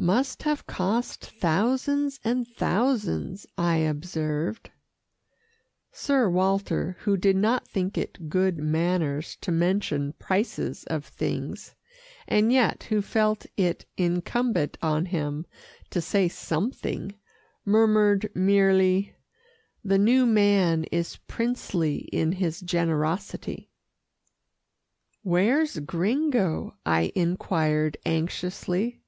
[0.00, 4.70] "Must have cost thousands and thousands," I observed.
[5.90, 11.74] Sir Walter, who did not think it good manners to mention prices of things,
[12.28, 15.46] and yet who felt it incumbent on him
[15.90, 17.16] to say something,
[17.64, 19.16] murmured merely,
[19.82, 23.72] "The new man is princely in his generosity."
[25.24, 29.00] "Where's Gringo?" I inquired anxiously.